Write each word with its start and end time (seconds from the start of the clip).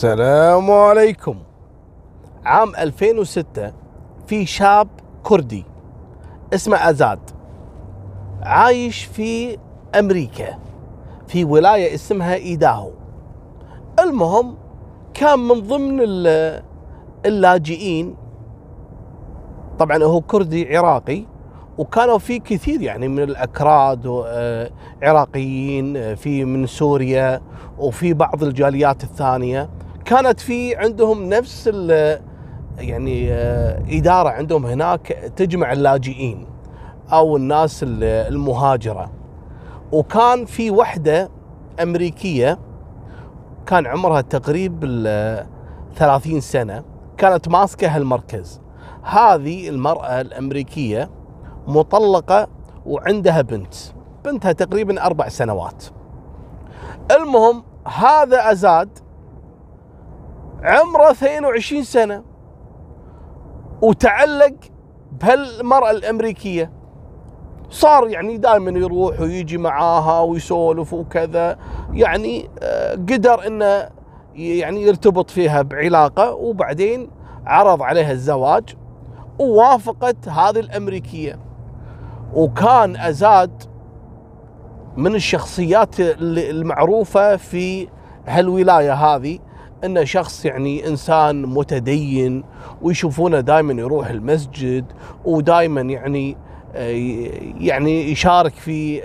السلام 0.00 0.70
عليكم. 0.70 1.36
عام 2.44 2.76
2006 2.76 3.72
في 4.26 4.46
شاب 4.46 4.88
كردي 5.22 5.64
اسمه 6.54 6.90
أزاد. 6.90 7.18
عايش 8.42 9.04
في 9.04 9.58
أمريكا 9.98 10.58
في 11.28 11.44
ولاية 11.44 11.94
اسمها 11.94 12.34
إيداهو. 12.34 12.90
المهم 14.00 14.54
كان 15.14 15.38
من 15.38 15.60
ضمن 15.60 16.00
ال- 16.00 16.62
اللاجئين 17.26 18.14
طبعا 19.78 20.04
هو 20.04 20.20
كردي 20.20 20.76
عراقي 20.76 21.22
وكانوا 21.78 22.18
في 22.18 22.38
كثير 22.38 22.82
يعني 22.82 23.08
من 23.08 23.22
الأكراد 23.22 24.06
و- 24.06 24.24
آه، 24.26 24.70
آه، 25.96 26.14
في 26.14 26.44
من 26.44 26.66
سوريا 26.66 27.40
وفي 27.78 28.14
بعض 28.14 28.42
الجاليات 28.42 29.04
الثانية. 29.04 29.68
كانت 30.06 30.40
في 30.40 30.76
عندهم 30.76 31.28
نفس 31.28 31.66
يعني 32.78 33.32
آه، 33.32 33.82
إدارة 33.88 34.28
عندهم 34.28 34.66
هناك 34.66 35.06
تجمع 35.36 35.72
اللاجئين 35.72 36.46
أو 37.12 37.36
الناس 37.36 37.82
ال- 37.82 38.04
المهاجرة. 38.04 39.10
وكان 39.92 40.44
في 40.44 40.70
وحدة 40.70 41.30
أمريكية 41.82 42.58
كان 43.66 43.86
عمرها 43.86 44.20
تقريب 44.20 44.84
ال 44.84 45.46
30 45.96 46.40
سنة 46.40 46.84
كانت 47.18 47.48
ماسكة 47.48 47.96
هالمركز. 47.96 48.60
هذه 49.02 49.68
المرأة 49.68 50.20
الأمريكية 50.20 51.10
مطلقة 51.66 52.48
وعندها 52.86 53.40
بنت 53.42 53.74
بنتها 54.24 54.52
تقريبا 54.52 55.06
أربع 55.06 55.28
سنوات. 55.28 55.84
المهم 57.10 57.62
هذا 57.86 58.52
أزاد 58.52 58.98
عمره 60.62 61.10
22 61.10 61.82
سنة 61.82 62.22
وتعلق 63.82 64.54
بهالمرأة 65.20 65.90
الأمريكية. 65.90 66.72
صار 67.70 68.08
يعني 68.08 68.36
دائما 68.36 68.70
يروح 68.78 69.20
ويجي 69.20 69.58
معاها 69.58 70.20
ويسولف 70.20 70.92
وكذا. 70.92 71.58
يعني 71.92 72.48
آه، 72.62 72.94
قدر 72.94 73.46
إنه 73.46 73.88
يعني 74.34 74.82
يرتبط 74.82 75.30
فيها 75.30 75.62
بعلاقة. 75.62 76.34
وبعدين 76.34 77.10
عرض 77.46 77.82
عليها 77.82 78.12
الزواج 78.12 78.76
ووافقت 79.38 80.28
هذه 80.28 80.60
الأمريكية. 80.60 81.38
وكان 82.34 82.96
أزاد 82.96 83.62
من 84.96 85.14
الشخصيات 85.14 85.94
المعروفة 86.00 87.36
في 87.36 87.88
هالولاية 88.26 88.94
هذه. 88.94 89.38
إنه 89.84 90.04
شخص 90.04 90.44
يعني 90.44 90.88
إنسان 90.88 91.42
متدين 91.42 92.44
ويشوفونه 92.82 93.40
دائما 93.40 93.72
يروح 93.72 94.08
المسجد 94.08 94.84
ودائما 95.24 95.80
يعني 95.80 96.36
يعني 97.60 98.10
يشارك 98.10 98.54
في 98.54 99.04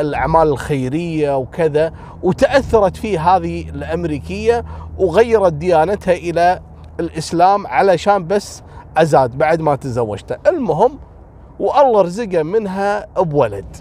الأعمال 0.00 0.48
الخيرية 0.48 1.36
وكذا 1.36 1.92
وتأثرت 2.22 2.96
فيه 2.96 3.36
هذه 3.36 3.68
الأمريكية 3.70 4.64
وغيرت 4.98 5.52
ديانتها 5.52 6.14
إلى 6.14 6.60
الإسلام 7.00 7.66
علشان 7.66 8.26
بس 8.26 8.62
أزاد 8.96 9.38
بعد 9.38 9.60
ما 9.60 9.76
تزوجته. 9.76 10.36
المهم 10.46 10.98
والله 11.60 12.02
رزقه 12.02 12.42
منها 12.42 13.06
بولد. 13.16 13.76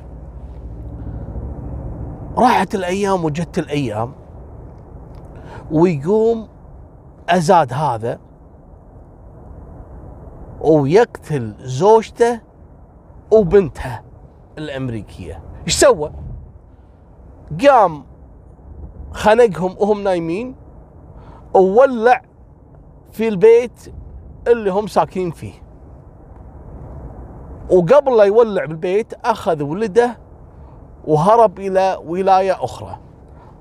راحت 2.37 2.75
الأيام 2.75 3.25
وجت 3.25 3.59
الأيام. 3.59 4.13
ويقوم 5.71 6.47
أزاد 7.29 7.73
هذا 7.73 8.19
ويقتل 10.61 11.55
زوجته 11.59 12.41
وبنتها 13.31 14.03
الأمريكية. 14.57 15.43
إيش 15.65 15.75
سوى؟ 15.75 16.11
قام 17.67 18.05
خنقهم 19.11 19.75
وهم 19.79 20.03
نايمين 20.03 20.55
وولع 21.53 22.21
في 23.11 23.27
البيت 23.27 23.93
اللي 24.47 24.71
هم 24.71 24.87
ساكنين 24.87 25.31
فيه. 25.31 25.53
وقبل 27.71 28.17
لا 28.17 28.23
يولع 28.23 28.65
بالبيت 28.65 29.13
أخذ 29.13 29.63
ولده 29.63 30.17
وهرب 31.07 31.59
إلى 31.59 31.99
ولاية 32.05 32.63
أخرى. 32.63 32.99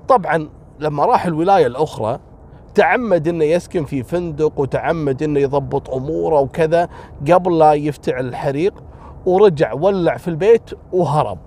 طبعا 0.07 0.49
لما 0.79 1.05
راح 1.05 1.25
الولاية 1.25 1.67
الأخرى 1.67 2.19
تعمد 2.75 3.27
إنه 3.27 3.45
يسكن 3.45 3.85
في 3.85 4.03
فندق 4.03 4.59
وتعمد 4.59 5.23
إنه 5.23 5.39
يضبط 5.39 5.89
أموره 5.89 6.39
وكذا 6.39 6.89
قبل 7.31 7.57
لا 7.57 7.73
يفتعل 7.73 8.27
الحريق 8.27 8.73
ورجع 9.25 9.73
ولع 9.73 10.17
في 10.17 10.27
البيت 10.27 10.69
وهرب. 10.93 11.37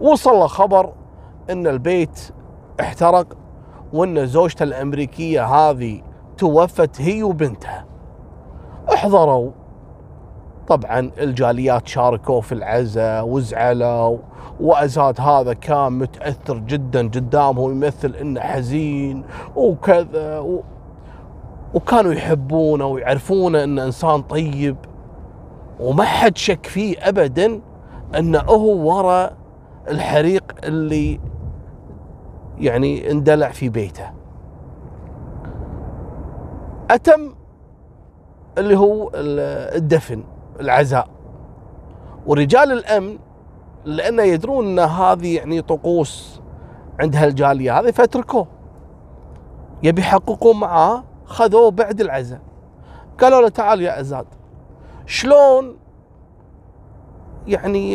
وصل 0.00 0.48
خبر 0.48 0.92
إن 1.50 1.66
البيت 1.66 2.30
احترق 2.80 3.26
وإن 3.92 4.26
زوجته 4.26 4.62
الأمريكية 4.62 5.44
هذه 5.44 6.02
توفت 6.38 7.00
هي 7.00 7.22
وبنتها. 7.22 7.84
احضروا 8.94 9.50
طبعا 10.70 11.10
الجاليات 11.20 11.88
شاركوا 11.88 12.40
في 12.40 12.52
العزاء 12.52 13.26
وزعلوا 13.28 14.18
وأزاد 14.60 15.20
هذا 15.20 15.52
كان 15.52 15.92
متأثر 15.92 16.58
جدا 16.58 17.00
قدامهم 17.08 17.70
يمثل 17.70 18.14
إنه 18.14 18.40
حزين 18.40 19.24
وكذا 19.56 20.38
و... 20.38 20.62
وكانوا 21.74 22.12
يحبونه 22.12 22.86
ويعرفونه 22.86 23.64
إنه 23.64 23.84
إنسان 23.84 24.22
طيب. 24.22 24.76
وما 25.80 26.04
حد 26.04 26.36
شك 26.36 26.66
فيه 26.66 26.96
ابدا 27.08 27.60
إنه 28.18 28.38
هو 28.40 28.96
ورا 28.96 29.30
الحريق 29.88 30.44
اللي 30.64 31.20
يعني 32.58 33.10
اندلع 33.10 33.48
في 33.50 33.68
بيته. 33.68 34.10
أتم 36.90 37.34
اللي 38.58 38.76
هو 38.78 39.08
ال- 39.14 39.76
الدفن. 39.76 40.22
العزاء. 40.60 41.08
ورجال 42.26 42.72
الأمن 42.72 43.18
لأنه 43.84 44.22
يدرون 44.22 44.66
إن 44.66 44.78
هذه 44.78 45.36
يعني 45.36 45.62
طقوس 45.62 46.40
عند 47.00 47.16
هالجالية 47.16 47.80
هذه 47.80 47.90
فتركوه 47.90 48.46
يبي 49.82 50.00
يحققون 50.00 50.60
معاه 50.60 51.04
خذوه 51.24 51.70
بعد 51.70 52.00
العزاء. 52.00 52.40
قالوا 53.20 53.40
له 53.40 53.48
تعال 53.48 53.80
يا 53.80 54.00
أزاد 54.00 54.26
شلون 55.06 55.76
يعني 57.46 57.94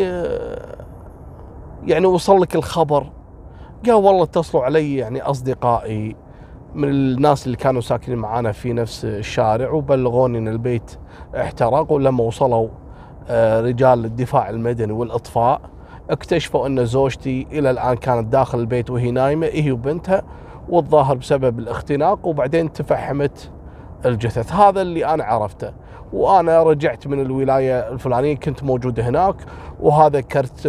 يعني 1.83 2.05
وصل 2.05 2.41
لك 2.41 2.55
الخبر؟ 2.55 3.11
قال 3.85 3.93
والله 3.93 4.23
اتصلوا 4.23 4.63
علي 4.63 4.95
يعني 4.95 5.21
أصدقائي. 5.21 6.15
من 6.75 6.89
الناس 6.89 7.45
اللي 7.45 7.57
كانوا 7.57 7.81
ساكنين 7.81 8.17
معانا 8.17 8.51
في 8.51 8.73
نفس 8.73 9.05
الشارع 9.05 9.71
وبلغوني 9.71 10.37
إن 10.37 10.47
البيت 10.47 10.97
احترق 11.35 11.91
ولما 11.91 12.23
وصلوا 12.23 12.67
آه، 13.29 13.61
رجال 13.61 14.05
الدفاع 14.05 14.49
المدني 14.49 14.93
والأطفاء. 14.93 15.61
اكتشفوا 16.09 16.67
إن 16.67 16.85
زوجتي 16.85 17.47
إلى 17.51 17.71
الآن 17.71 17.95
كانت 17.95 18.27
داخل 18.27 18.59
البيت 18.59 18.89
وهي 18.89 19.11
نايمة 19.11 19.47
هي 19.47 19.71
وبنتها 19.71 20.21
والظاهر 20.69 21.15
بسبب 21.15 21.59
الاختناق 21.59 22.27
وبعدين 22.27 22.73
تفحمت 22.73 23.51
الجثث. 24.05 24.53
هذا 24.53 24.81
اللي 24.81 25.05
أنا 25.05 25.23
عرفته. 25.23 25.71
وأنا 26.13 26.63
رجعت 26.63 27.07
من 27.07 27.21
الولاية 27.21 27.89
الفلانية 27.89 28.35
كنت 28.35 28.63
موجود 28.63 28.99
هناك 28.99 29.35
وهذا 29.79 30.21
كرت 30.21 30.61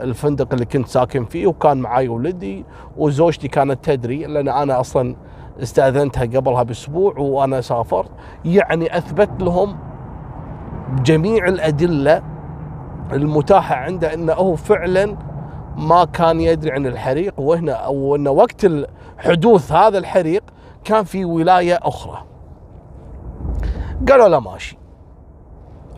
الفندق 0.00 0.52
اللي 0.52 0.64
كنت 0.64 0.88
ساكن 0.88 1.24
فيه 1.24 1.46
وكان 1.46 1.76
معي 1.76 2.08
ولدي 2.08 2.64
وزوجتي 2.96 3.48
كانت 3.48 3.84
تدري 3.84 4.24
لأن 4.24 4.48
أنا 4.48 4.80
أصلا 4.80 5.16
استأذنتها 5.62 6.22
قبلها 6.22 6.62
بأسبوع 6.62 7.18
وأنا 7.18 7.60
سافرت 7.60 8.10
يعني 8.44 8.96
أثبت 8.98 9.42
لهم 9.42 9.78
جميع 11.02 11.48
الأدلة 11.48 12.22
المتاحة 13.12 13.74
عنده 13.74 14.14
إنه 14.14 14.32
هو 14.32 14.56
فعلا 14.56 15.16
ما 15.76 16.04
كان 16.04 16.40
يدري 16.40 16.72
عن 16.72 16.86
الحريق 16.86 17.40
وهنا 17.40 17.72
أو 17.72 18.16
إنه 18.16 18.30
وقت 18.30 18.66
حدوث 19.18 19.72
هذا 19.72 19.98
الحريق 19.98 20.42
كان 20.84 21.04
في 21.04 21.24
ولاية 21.24 21.78
أخرى. 21.82 22.24
قالوا 24.08 24.28
له 24.28 24.40
ماشي. 24.40 24.78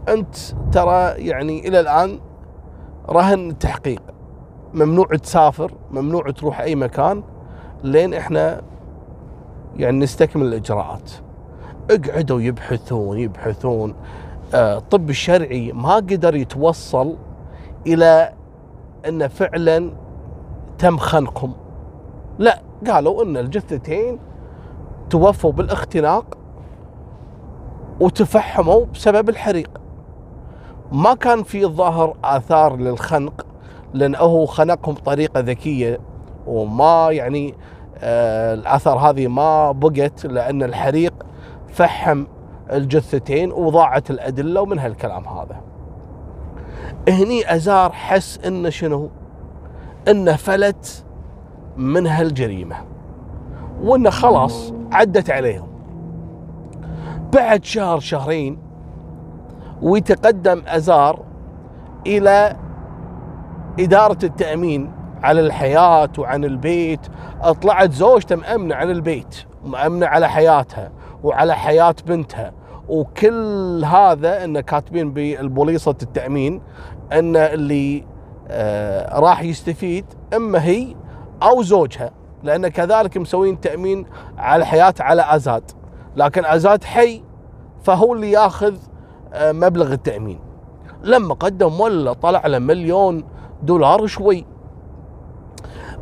أنت 0.08 0.36
ترى 0.72 1.10
يعني 1.26 1.68
إلى 1.68 1.80
الآن 1.80 2.20
رهن 3.10 3.50
التحقيق 3.50 4.02
ممنوع 4.74 5.06
تسافر 5.06 5.72
ممنوع 5.90 6.30
تروح 6.30 6.60
أي 6.60 6.74
مكان 6.74 7.22
لين 7.84 8.14
إحنا 8.14 8.62
يعني 9.76 9.98
نستكمل 9.98 10.46
الإجراءات. 10.46 11.10
اقعدوا 11.90 12.40
يبحثون 12.40 13.18
يبحثون. 13.18 13.94
آه، 14.54 14.78
الطب 14.78 15.10
الشرعي 15.10 15.72
ما 15.72 15.94
قدر 15.94 16.34
يتوصل 16.34 17.16
إلى 17.86 18.32
أن 19.08 19.28
فعلا 19.28 19.90
تم 20.78 20.96
خنقهم. 20.96 21.52
لا 22.38 22.62
قالوا 22.86 23.22
إن 23.22 23.36
الجثتين 23.36 24.18
توفوا 25.10 25.52
بالاختناق 25.52 26.38
وتفحموا 28.00 28.84
بسبب 28.94 29.28
الحريق. 29.28 29.70
ما 30.92 31.14
كان 31.14 31.42
في 31.42 31.64
الظاهر 31.64 32.16
آثار 32.24 32.76
للخنق 32.76 33.46
لأنه 33.94 34.46
خنقهم 34.46 34.94
بطريقة 34.94 35.40
ذكية 35.40 36.00
وما 36.46 37.08
يعني 37.10 37.54
آه 37.98 38.54
الآثار 38.54 38.98
هذه 38.98 39.28
ما 39.28 39.72
بقت 39.72 40.26
لأن 40.26 40.62
الحريق 40.62 41.14
فحم 41.68 42.24
الجثتين 42.72 43.52
وضاعت 43.52 44.10
الأدلة 44.10 44.60
ومن 44.60 44.78
هالكلام 44.78 45.28
هذا. 45.28 45.60
هني 47.08 47.54
أزار 47.54 47.92
حس 47.92 48.38
إنه 48.46 48.70
شنو؟ 48.70 49.10
إنه 50.08 50.36
فلت 50.36 51.04
من 51.76 52.06
هالجريمة 52.06 52.76
وإنه 53.82 54.10
خلاص 54.10 54.72
عدت 54.92 55.30
عليهم. 55.30 55.68
بعد 57.32 57.64
شهر 57.64 58.00
شهرين 58.00 58.65
ويتقدم 59.82 60.62
أزار 60.66 61.22
إلى 62.06 62.56
إدارة 63.80 64.18
التأمين 64.24 64.92
على 65.22 65.40
الحياة 65.40 66.08
وعن 66.18 66.44
البيت. 66.44 67.00
طلعت 67.62 67.92
زوجته 67.92 68.36
مأمنة 68.36 68.74
على 68.74 68.92
البيت 68.92 69.36
ومأمنة 69.64 70.06
على 70.06 70.28
حياتها 70.28 70.92
وعلى 71.22 71.56
حياة 71.56 71.94
بنتها. 72.06 72.52
وكل 72.88 73.84
هذا 73.84 74.44
انه 74.44 74.60
كاتبين 74.60 75.12
بالبوليصة 75.12 75.96
التأمين 76.02 76.62
إن 77.12 77.36
اللي 77.36 78.06
آه 78.48 79.18
راح 79.20 79.42
يستفيد 79.42 80.04
إما 80.36 80.64
هي 80.64 80.94
أو 81.42 81.62
زوجها 81.62 82.10
لأن 82.42 82.68
كذلك 82.68 83.16
مسوين 83.16 83.60
تأمين 83.60 84.06
على 84.38 84.66
حياة 84.66 84.94
على 85.00 85.24
آزاد. 85.28 85.70
لكن 86.16 86.44
آزاد 86.44 86.84
حي 86.84 87.22
فهو 87.82 88.14
اللي 88.14 88.30
ياخذ 88.30 88.74
مبلغ 89.38 89.92
التأمين. 89.92 90.38
لما 91.02 91.34
قدم 91.34 91.80
ولا 91.80 92.12
طلع 92.12 92.46
له 92.46 92.58
مليون 92.58 93.24
دولار 93.62 94.06
شوي. 94.06 94.44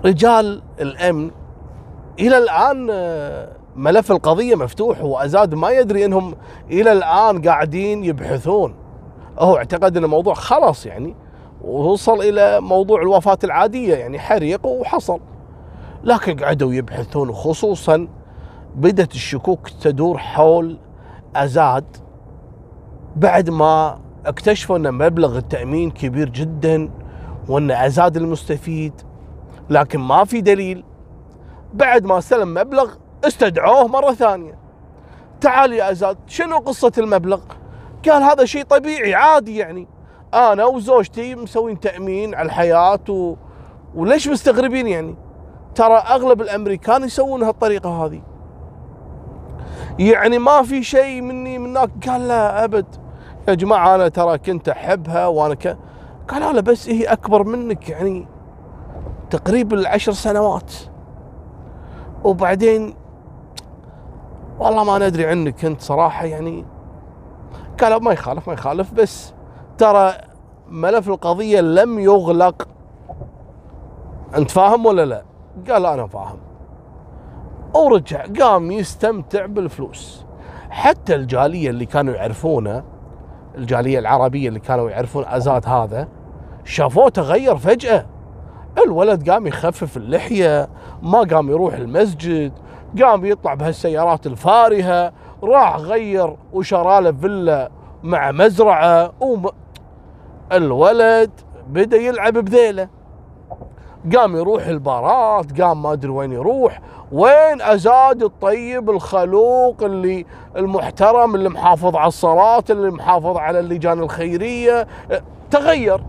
رجال 0.04 0.62
الأمن 0.80 1.30
إلى 2.20 2.38
الآن 2.38 2.88
آه 2.90 3.48
ملف 3.76 4.12
القضية 4.12 4.54
مفتوح 4.54 5.02
وأزاد 5.02 5.54
ما 5.54 5.70
يدري 5.70 6.04
أنهم 6.04 6.34
إلى 6.70 6.92
الآن 6.92 7.42
قاعدين 7.42 8.04
يبحثون. 8.04 8.74
هو 9.38 9.56
اعتقد 9.56 9.96
أن 9.96 10.04
الموضوع 10.04 10.34
خلص 10.34 10.86
يعني 10.86 11.16
ووصل 11.64 12.20
إلى 12.20 12.60
موضوع 12.60 13.02
الوفاة 13.02 13.38
العادية 13.44 13.94
يعني 13.94 14.18
حريق 14.18 14.66
وحصل. 14.66 15.20
لكن 16.04 16.36
قعدوا 16.36 16.74
يبحثون 16.74 17.32
خصوصا 17.32 18.08
بدت 18.76 19.14
الشكوك 19.14 19.68
تدور 19.68 20.18
حول 20.18 20.78
أزاد 21.36 21.84
بعد 23.16 23.50
ما 23.50 23.98
اكتشفوا 24.26 24.76
أن 24.76 24.94
مبلغ 24.94 25.38
التأمين 25.38 25.90
كبير 25.90 26.28
جدا 26.28 26.90
وأن 27.48 27.70
أزاد 27.70 28.16
المستفيد 28.16 28.92
لكن 29.70 30.00
ما 30.00 30.24
في 30.24 30.40
دليل. 30.40 30.84
بعد 31.74 32.04
ما 32.04 32.18
استلم 32.18 32.54
مبلغ 32.54 32.94
استدعوه 33.24 33.88
مرة 33.88 34.12
ثانية. 34.12 34.58
تعال 35.40 35.72
يا 35.72 35.90
أزاد 35.90 36.16
شنو 36.26 36.58
قصة 36.58 36.92
المبلغ؟ 36.98 37.40
قال 38.08 38.22
هذا 38.22 38.44
شيء 38.44 38.64
طبيعي 38.64 39.14
عادي 39.14 39.56
يعني. 39.56 39.88
أنا 40.34 40.64
وزوجتي 40.64 41.34
مسوين 41.34 41.80
تأمين 41.80 42.34
على 42.34 42.46
الحياة 42.46 43.00
و... 43.08 43.34
وليش 43.94 44.28
مستغربين 44.28 44.86
يعني؟ 44.86 45.16
ترى 45.74 45.96
أغلب 45.96 46.40
الأمريكان 46.40 47.04
يسوون 47.04 47.42
هالطريقة 47.42 48.04
هذه. 48.04 48.22
يعني 49.98 50.38
ما 50.38 50.62
في 50.62 50.82
شيء 50.82 51.20
مني 51.20 51.58
منك. 51.58 52.08
قال 52.08 52.28
لا 52.28 52.64
أبد. 52.64 53.03
يا 53.48 53.54
جماعة 53.54 53.94
أنا 53.94 54.08
ترى 54.08 54.38
كنت 54.38 54.68
أحبها 54.68 55.26
وأنا 55.26 55.54
ك... 55.54 55.78
قال 56.28 56.54
لا 56.54 56.60
بس 56.60 56.88
هي 56.88 57.04
أكبر 57.04 57.44
منك 57.44 57.88
يعني 57.88 58.26
تقريبا 59.30 59.76
العشر 59.76 60.12
سنوات. 60.12 60.72
وبعدين 62.24 62.94
والله 64.58 64.84
ما 64.84 65.08
ندري 65.08 65.26
عنك 65.26 65.64
أنت 65.64 65.80
صراحة 65.80 66.24
يعني 66.24 66.64
قالوا 67.80 67.98
ما 67.98 68.12
يخالف 68.12 68.48
ما 68.48 68.54
يخالف 68.54 68.94
بس 68.94 69.34
ترى 69.78 70.12
ملف 70.68 71.08
القضية 71.08 71.60
لم 71.60 71.98
يغلق. 71.98 72.68
أنت 74.36 74.50
فاهم 74.50 74.86
ولا 74.86 75.04
لا؟ 75.04 75.24
قال 75.70 75.86
أنا 75.86 76.06
فاهم. 76.06 76.38
ورجع 77.74 78.24
قام 78.40 78.70
يستمتع 78.70 79.46
بالفلوس. 79.46 80.24
حتى 80.70 81.14
الجالية 81.14 81.70
اللي 81.70 81.86
كانوا 81.86 82.14
يعرفونه 82.14 82.93
الجالية 83.56 83.98
العربية 83.98 84.48
اللي 84.48 84.60
كانوا 84.60 84.90
يعرفون 84.90 85.24
آزاد 85.26 85.68
هذا 85.68 86.08
شافوه 86.64 87.08
تغير 87.08 87.56
فجأة. 87.56 88.06
الولد 88.84 89.30
قام 89.30 89.46
يخفف 89.46 89.96
اللحية 89.96 90.68
ما 91.02 91.18
قام 91.18 91.50
يروح 91.50 91.74
المسجد 91.74 92.52
قام 93.02 93.24
يطلع 93.24 93.54
بهالسيارات 93.54 94.26
الفارهة 94.26 95.12
راح 95.42 95.76
غير 95.76 96.36
وشرى 96.52 97.00
له 97.00 97.12
فيلا 97.12 97.70
مع 98.02 98.32
مزرعة 98.32 99.12
وم... 99.20 99.46
الولد 100.52 101.30
بدأ 101.68 101.96
يلعب 101.96 102.32
بذيله. 102.32 102.88
قام 104.12 104.36
يروح 104.36 104.66
البارات 104.66 105.60
قام 105.60 105.82
ما 105.82 105.92
أدري 105.92 106.10
وين 106.10 106.32
يروح. 106.32 106.80
وين 107.12 107.62
أزاد 107.62 108.22
الطيب 108.22 108.90
الخلوق 108.90 109.82
اللي 109.82 110.26
المحترم 110.56 111.34
اللي 111.34 111.48
محافظ 111.48 111.96
على 111.96 112.08
الصلاة 112.08 112.64
اللي 112.70 112.90
محافظ 112.90 113.36
على 113.36 113.60
اللجان 113.60 113.98
الخيرية؟ 113.98 114.86
تغير. 115.50 116.04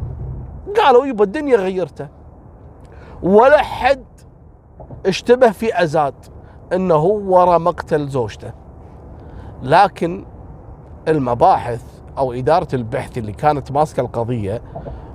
قالوا 0.77 1.05
يبا 1.05 1.23
الدنيا 1.23 1.57
غيرته. 1.57 2.07
ولا 3.23 3.57
حد 3.57 4.05
اشتبه 5.05 5.51
في 5.51 5.83
أزاد 5.83 6.15
إنه 6.73 7.03
ورا 7.05 7.57
مقتل 7.57 8.07
زوجته. 8.07 8.51
لكن 9.63 10.25
المباحث 11.07 11.81
أو 12.17 12.33
إدارة 12.33 12.67
البحث 12.73 13.17
اللي 13.17 13.31
كانت 13.31 13.71
ماسكة 13.71 14.01
القضية 14.01 14.61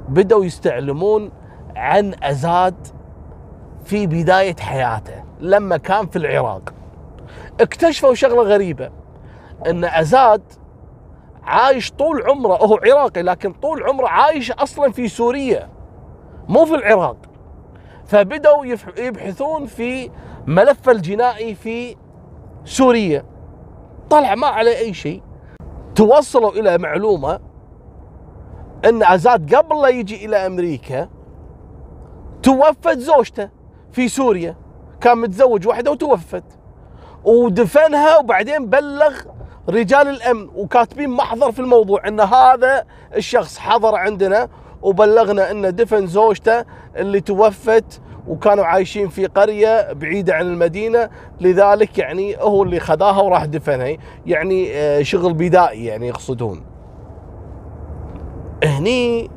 بدأوا 0.09 0.45
يستعلمون 0.45 1.31
عن 1.81 2.15
أزاد 2.23 2.87
في 3.85 4.07
بداية 4.07 4.57
حياته 4.57 5.25
لما 5.41 5.77
كان 5.77 6.07
في 6.07 6.17
العراق. 6.17 6.75
اكتشفوا 7.61 8.15
شغلة 8.15 8.43
غريبة 8.43 8.91
إن 9.67 9.85
أزاد 9.85 10.43
عايش 11.43 11.93
طول 11.93 12.23
عمره 12.23 12.55
هو 12.57 12.81
عراقي 12.85 13.23
لكن 13.23 13.53
طول 13.53 13.83
عمره 13.83 14.09
عايش 14.09 14.53
أصلا 14.53 14.93
في 14.93 15.09
سوريا 15.09 15.69
مو 16.49 16.65
في 16.65 16.75
العراق. 16.75 17.17
فبدأوا 18.07 18.67
يبحثون 18.99 19.67
في 19.67 20.11
ملف 20.47 20.89
الجنائي 20.89 21.55
في 21.55 21.97
سوريا. 22.65 23.25
طلع 24.11 24.35
ما 24.35 24.47
عليه 24.47 24.79
أي 24.79 24.95
شيء. 24.95 25.23
توصلوا 25.95 26.51
إلى 26.51 26.79
معلومة 26.79 27.41
أن 28.85 29.03
عزاد 29.03 29.55
قبل 29.55 29.83
لا 29.83 29.89
يجي 29.89 30.27
إلى 30.27 30.37
أمريكا 30.37 31.09
توفت 32.43 32.99
زوجته 32.99 33.49
في 33.93 34.09
سوريا. 34.09 34.57
كان 35.01 35.19
متزوج 35.19 35.69
واحدة 35.69 35.91
وتوفت. 35.91 36.45
ودفنها 37.25 38.19
وبعدين 38.19 38.67
بلغ 38.67 39.21
رجال 39.69 40.09
الأمن. 40.09 40.49
وكاتبين 40.55 41.11
محضر 41.11 41.53
في 41.53 41.59
الموضوع 41.59 42.09
إن 42.09 42.21
هذا 42.21 42.85
الشخص 43.17 43.59
حضر 43.59 43.95
عندنا 43.95 44.49
وبلغنا 44.83 45.51
ان 45.51 45.75
دفن 45.75 46.07
زوجته 46.07 46.65
اللي 46.97 47.21
توفت 47.21 48.01
وكانوا 48.29 48.65
عايشين 48.65 49.09
في 49.09 49.27
قرية 49.27 49.93
بعيدة 49.93 50.35
عن 50.35 50.47
المدينة. 50.47 51.11
لذلك 51.41 51.99
يعني 51.99 52.37
هو 52.37 52.63
اللي 52.63 52.81
خذاها 52.81 53.23
وراح 53.23 53.45
دفنها. 53.45 53.97
يعني 54.27 54.77
آه، 54.77 55.03
شغل 55.03 55.35
بدائي 55.35 55.85
يعني 55.85 56.09
يقصدون. 56.09 56.63
هني 58.65 59.31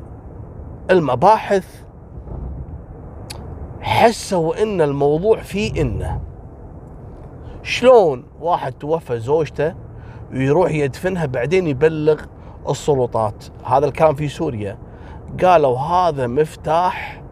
المباحث 0.90 1.66
حسوا 3.94 4.62
إن 4.62 4.80
الموضوع 4.80 5.36
فيه 5.36 5.80
إنه. 5.82 6.20
شلون 7.62 8.24
واحد 8.40 8.72
توفى 8.72 9.18
زوجته 9.18 9.74
ويروح 10.32 10.70
يدفنها 10.70 11.26
بعدين 11.26 11.66
يبلغ 11.66 12.20
السلطات؟ 12.68 13.44
هذا 13.64 13.86
الكلام 13.86 14.14
في 14.14 14.28
سوريا. 14.28 14.78
قالوا 15.44 15.78
هذا 15.78 16.26
مفتاح 16.26 17.22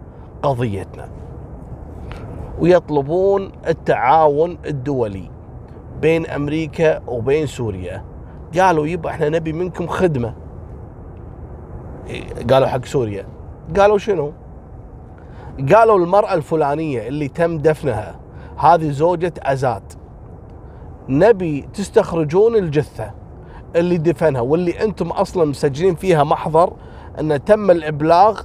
قضيتنا. 0.42 1.09
ويطلبون 2.59 3.52
التعاون 3.69 4.59
الدولي 4.66 5.31
بين 6.00 6.26
أمريكا 6.26 7.00
وبين 7.07 7.47
سوريا. 7.47 8.04
قالوا 8.59 8.87
يبا 8.87 9.11
إحنا 9.11 9.28
نبي 9.28 9.52
منكم 9.52 9.87
خدمة. 9.87 10.35
قالوا 12.50 12.69
حق 12.69 12.85
سوريا. 12.85 13.26
قالوا 13.78 13.99
شنو؟ 13.99 14.33
قالوا 15.75 15.99
المرأة 15.99 16.35
الفلانية 16.35 17.09
اللي 17.09 17.28
تم 17.28 17.59
دفنها 17.59 18.14
هذه 18.59 18.90
زوجة 18.90 19.32
أزاد. 19.42 19.82
نبي 21.09 21.68
تستخرجون 21.75 22.56
الجثة 22.56 23.11
اللي 23.76 23.99
دفنها 23.99 24.40
واللي 24.40 24.85
أنتم 24.85 25.09
أصلا 25.09 25.44
مسجلين 25.44 25.94
فيها 25.94 26.25
محضر 26.25 26.73
أن 27.21 27.44
تم 27.44 27.71
الإبلاغ 27.71 28.40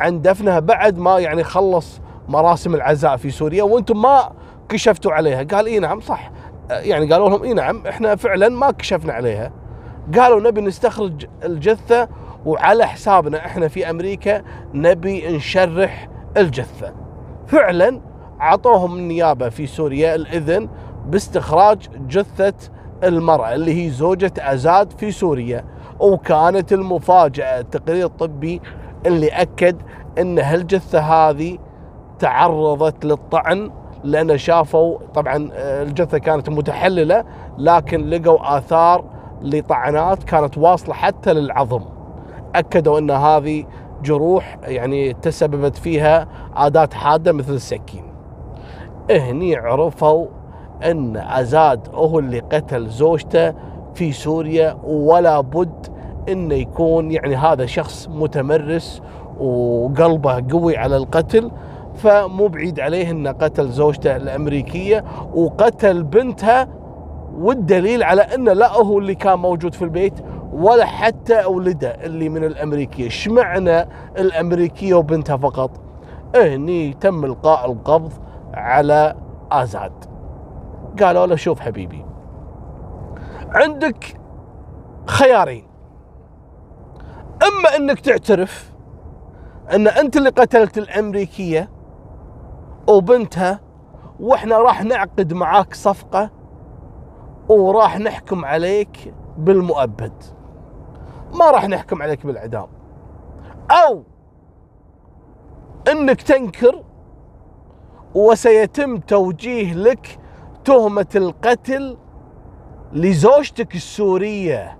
عن 0.00 0.22
دفنها 0.22 0.58
بعد 0.60 0.98
ما 0.98 1.18
يعني 1.18 1.44
خلص 1.44 2.00
مراسم 2.28 2.74
العزاء 2.74 3.16
في 3.16 3.30
سوريا 3.30 3.62
وأنتم 3.62 4.02
ما 4.02 4.30
كشفتوا 4.68 5.12
عليها. 5.12 5.42
قال 5.42 5.66
إي 5.66 5.78
نعم 5.78 6.00
صح. 6.00 6.30
يعني 6.70 7.12
قالوا 7.12 7.28
لهم 7.28 7.42
إي 7.42 7.52
نعم 7.52 7.86
إحنا 7.86 8.16
فعلا 8.16 8.48
ما 8.48 8.70
كشفنا 8.70 9.12
عليها. 9.12 9.52
قالوا 10.18 10.40
نبي 10.40 10.60
نستخرج 10.60 11.26
الجثة 11.44 12.08
وعلى 12.46 12.86
حسابنا 12.86 13.46
إحنا 13.46 13.68
في 13.68 13.90
أمريكا 13.90 14.42
نبي 14.74 15.36
نشرح 15.36 16.08
الجثة. 16.36 16.92
فعلا 17.46 18.00
عطوهم 18.40 18.96
النيابة 18.96 19.48
في 19.48 19.66
سوريا 19.66 20.14
الإذن 20.14 20.68
باستخراج 21.06 21.88
جثة 22.08 22.54
المرأة 23.04 23.54
اللي 23.54 23.84
هي 23.84 23.90
زوجة 23.90 24.32
أزاد 24.38 24.92
في 24.92 25.10
سوريا 25.10 25.64
وكانت 26.00 26.72
المفاجأة 26.72 27.60
التقرير 27.60 28.06
الطبي 28.06 28.60
اللي 29.06 29.28
أكد 29.28 29.76
إن 30.18 30.38
هالجثة 30.38 30.98
هذه 31.00 31.58
تعرضت 32.18 33.04
للطعن 33.04 33.70
لأن 34.04 34.38
شافوا 34.38 34.98
طبعا 35.14 35.48
الجثة 35.54 36.18
كانت 36.18 36.50
متحللة 36.50 37.24
لكن 37.58 38.10
لقوا 38.10 38.58
آثار 38.58 39.04
لطعنات 39.42 40.24
كانت 40.24 40.58
واصلة 40.58 40.94
حتى 40.94 41.32
للعظم. 41.32 41.82
أكدوا 42.54 42.98
إن 42.98 43.10
هذه 43.10 43.64
جروح 44.04 44.58
يعني 44.62 45.12
تسببت 45.12 45.76
فيها 45.76 46.28
عادات 46.54 46.94
حادة 46.94 47.32
مثل 47.32 47.52
السكين. 47.52 48.04
هني 49.10 49.56
عرفوا 49.56 50.26
أن 50.84 51.16
أزاد 51.16 51.88
هو 51.94 52.18
اللي 52.18 52.38
قتل 52.38 52.86
زوجته 52.88 53.54
في 53.94 54.12
سوريا 54.12 54.78
ولا 54.84 55.40
بد 55.40 55.86
إنه 56.28 56.54
يكون 56.54 57.10
يعني 57.10 57.36
هذا 57.36 57.66
شخص 57.66 58.08
متمرس 58.08 59.02
وقلبه 59.40 60.44
قوي 60.52 60.76
على 60.76 60.96
القتل 60.96 61.50
فمو 61.94 62.48
بعيد 62.48 62.80
عليه 62.80 63.10
إنه 63.10 63.32
قتل 63.32 63.68
زوجته 63.68 64.16
الأمريكية 64.16 65.04
وقتل 65.34 66.02
بنتها 66.02 66.68
والدليل 67.38 68.02
على 68.02 68.22
إنه 68.22 68.52
لا 68.52 68.72
هو 68.76 68.98
اللي 68.98 69.14
كان 69.14 69.38
موجود 69.38 69.74
في 69.74 69.82
البيت 69.82 70.14
ولا 70.54 70.84
حتى 70.84 71.34
أولده 71.34 71.88
اللي 71.88 72.28
من 72.28 72.44
الأمريكية. 72.44 73.08
شمعنا 73.08 73.88
الأمريكية 74.18 74.94
وبنتها 74.94 75.36
فقط؟ 75.36 75.70
هني 76.36 76.92
تم 76.92 77.24
إلقاء 77.24 77.72
القبض 77.72 78.12
على 78.54 79.16
آزاد. 79.52 79.92
قالوا 81.02 81.26
له 81.26 81.36
شوف 81.36 81.60
حبيبي 81.60 82.04
عندك 83.48 84.20
خيارين. 85.06 85.66
أما 87.42 87.76
إنك 87.76 88.00
تعترف 88.00 88.72
إن 89.74 89.88
أنت 89.88 90.16
اللي 90.16 90.30
قتلت 90.30 90.78
الأمريكية 90.78 91.70
وبنتها 92.88 93.60
وإحنا 94.20 94.58
راح 94.58 94.84
نعقد 94.84 95.32
معاك 95.32 95.74
صفقة 95.74 96.30
وراح 97.48 97.98
نحكم 97.98 98.44
عليك 98.44 99.14
بالمؤبد. 99.38 100.12
ما 101.34 101.50
راح 101.50 101.68
نحكم 101.68 102.02
عليك 102.02 102.26
بالاعدام 102.26 102.66
أو 103.70 104.02
إنك 105.92 106.22
تنكر 106.22 106.82
وسيتم 108.14 108.98
توجيه 108.98 109.74
لك 109.74 110.18
تهمة 110.64 111.06
القتل 111.16 111.96
لزوجتك 112.92 113.74
السورية. 113.74 114.78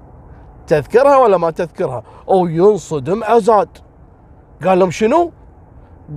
تذكرها 0.66 1.16
ولا 1.16 1.36
ما 1.36 1.50
تذكرها؟ 1.50 2.02
أو 2.28 2.46
ينصدم 2.46 3.24
أزاد. 3.24 3.68
قال 4.64 4.78
لهم 4.78 4.90
شنو؟ 4.90 5.32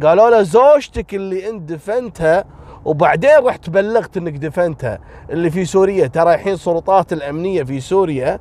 قالوا 0.03 0.29
له 0.29 0.41
زوجتك 0.41 1.13
اللي 1.13 1.49
أنت 1.49 1.71
دفنتها 1.71 2.45
وبعدين 2.85 3.39
رحت 3.45 3.69
بلغت 3.69 4.17
إنك 4.17 4.33
دفنتها. 4.33 4.99
اللي 5.29 5.49
في 5.49 5.65
سوريا 5.65 6.07
ترى 6.07 6.33
الحين 6.33 6.55
سلطات 6.55 7.13
الأمنية 7.13 7.63
في 7.63 7.79
سوريا 7.79 8.39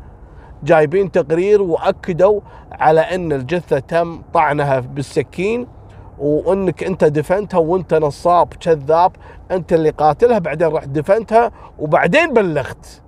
جايبين 0.62 1.10
تقرير 1.10 1.62
وأكدوا 1.62 2.40
على 2.72 3.00
أن 3.00 3.32
الجثة 3.32 3.78
تم 3.78 4.22
طعنها 4.34 4.80
بالسكين 4.80 5.66
وأنك 6.18 6.84
أنت 6.84 7.04
دفنتها 7.04 7.58
وأنت 7.58 7.94
نصاب 7.94 8.54
كذاب 8.60 9.12
أنت 9.50 9.72
اللي 9.72 9.90
قاتلها 9.90 10.38
بعدين 10.38 10.68
رحت 10.68 10.88
دفنتها 10.88 11.50
وبعدين 11.78 12.32
بلغت. 12.32 13.02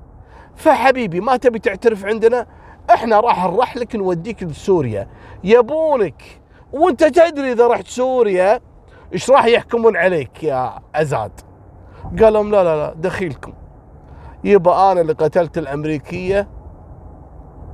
فحبيبي 0.56 1.20
ما 1.20 1.36
تبي 1.36 1.58
تعترف 1.58 2.04
عندنا؟ 2.04 2.46
إحنا 2.90 3.20
راح 3.20 3.44
نرحلك 3.44 3.96
نوديك 3.96 4.42
لسوريا. 4.42 5.08
يبونك. 5.44 6.22
وأنت 6.72 7.04
تدري 7.04 7.52
إذا 7.52 7.66
رحت 7.66 7.86
سوريا 7.86 8.60
إيش 9.12 9.30
راح 9.30 9.44
يحكمون 9.44 9.96
عليك 9.96 10.44
يا 10.44 10.78
أزاد؟ 10.94 11.32
قال 12.22 12.32
لهم 12.32 12.50
لا 12.50 12.64
لا 12.64 12.76
لا 12.76 12.94
دخيلكم. 12.96 13.52
يبقى 14.44 14.92
أنا 14.92 15.00
اللي 15.00 15.12
قتلت 15.12 15.58
الأمريكية 15.58 16.48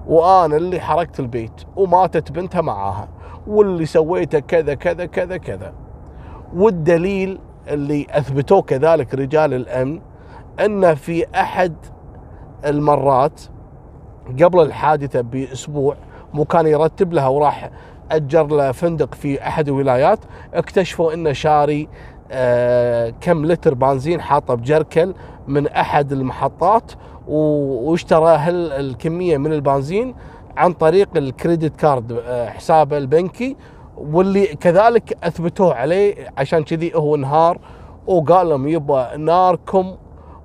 وأنا 0.06 0.56
اللي 0.56 0.80
حركت 0.80 1.20
البيت 1.20 1.62
وماتت 1.76 2.32
بنتها 2.32 2.60
معاها 2.60 3.08
واللي 3.46 3.86
سويته 3.86 4.38
كذا 4.38 4.74
كذا 4.74 5.06
كذا 5.06 5.36
كذا. 5.36 5.72
والدليل 6.54 7.38
اللي 7.68 8.06
أثبتوه 8.10 8.62
كذلك 8.62 9.14
رجال 9.14 9.54
الأمن 9.54 10.00
أن 10.60 10.94
في 10.94 11.26
أحد 11.40 11.74
المرات 12.64 13.40
قبل 14.42 14.60
الحادثة 14.62 15.20
بأسبوع 15.20 15.96
مو 16.34 16.44
كان 16.44 16.66
يرتب 16.66 17.12
لها 17.12 17.28
وراح 17.28 17.70
أجر 18.10 18.46
له 18.46 18.72
فندق 18.72 19.14
في 19.14 19.46
أحد 19.48 19.68
الولايات 19.68 20.18
اكتشفوا 20.54 21.14
انه 21.14 21.32
شاري 21.32 21.88
كم 23.20 23.46
لتر 23.46 23.74
بنزين 23.74 24.20
حاطه 24.20 24.54
بجركل 24.54 25.14
من 25.48 25.66
احد 25.66 26.12
المحطات 26.12 26.92
واشترى 27.28 28.36
هالكميه 28.36 29.36
من 29.36 29.52
البنزين 29.52 30.14
عن 30.56 30.72
طريق 30.72 31.08
الكريدت 31.16 31.76
كارد 31.76 32.12
آه، 32.12 32.48
حسابه 32.48 32.98
البنكي 32.98 33.56
واللي 33.96 34.46
كذلك 34.46 35.18
اثبتوه 35.24 35.74
عليه 35.74 36.28
عشان 36.38 36.64
كذي 36.64 36.92
هو 36.94 37.14
انهار 37.14 37.58
وقال 38.06 38.48
لهم 38.48 38.68
يبا 38.68 39.16
ناركم 39.16 39.96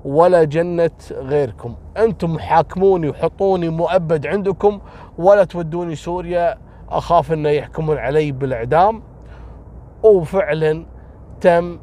ولا 0.06 0.44
جنة 0.44 0.92
غيركم. 1.12 1.76
أنتم 1.98 2.34
محاكموني 2.34 3.10
وحطوني 3.10 3.70
مؤبد 3.70 4.28
عندكم 4.28 4.80
ولا 5.18 5.44
تودوني 5.44 5.96
سوريا 5.96 6.58
أخاف 6.90 7.32
أنه 7.32 7.50
يحكمون 7.50 7.98
علي 7.98 8.32
بالإعدام. 8.32 9.02
وفعلا 10.04 10.86
تم 11.42 11.80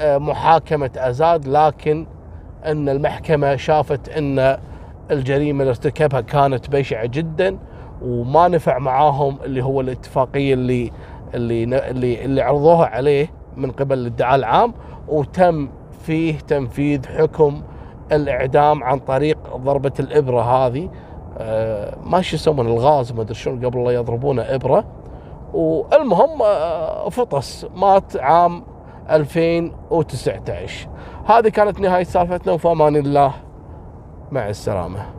آه، 0.00 0.18
محاكمة 0.18 0.90
أزاد 0.96 1.48
لكن 1.48 2.06
إن 2.66 2.88
المحكمة 2.88 3.56
شافت 3.56 4.08
إن 4.08 4.58
الجريمة 5.10 5.60
اللي 5.60 5.70
ارتكبها 5.70 6.20
كانت 6.20 6.70
بشعة 6.70 7.06
جدا 7.06 7.58
وما 8.02 8.48
نفع 8.48 8.78
معاهم 8.78 9.38
اللي 9.44 9.64
هو 9.64 9.80
الاتفاقية 9.80 10.54
اللي 10.54 10.90
اللي 11.34 11.64
اللي 11.90 12.24
اللي 12.24 12.42
عرضوها 12.42 12.86
عليه 12.86 13.30
من 13.56 13.70
قبل 13.70 13.98
الادعاء 13.98 14.34
العام. 14.34 14.74
وتم 15.08 15.68
فيه 16.02 16.38
تنفيذ 16.38 17.06
حكم 17.06 17.62
الإعدام 18.12 18.84
عن 18.84 18.98
طريق 18.98 19.56
ضربة 19.56 19.92
الإبرة 20.00 20.40
هذه. 20.42 20.88
آه 21.38 21.96
ما 22.04 22.20
شو 22.20 22.36
يسمون 22.36 22.66
الغاز 22.66 23.12
ما 23.12 23.22
أدري 23.22 23.34
شلون 23.34 23.64
قبل 23.66 23.84
لا 23.84 23.90
يضربونه 23.90 24.42
إبرة. 24.42 24.84
والمهم 25.54 26.42
آه 26.42 27.08
فطس 27.08 27.66
مات 27.76 28.16
عام 28.16 28.62
2019 29.10 30.88
هذه 31.26 31.48
كانت 31.48 31.80
نهاية 31.80 32.04
سالفتنا 32.04 32.52
وفي 32.52 32.68
أمان 32.68 32.96
الله. 32.96 33.34
مع 34.32 34.48
السلامة. 34.48 35.17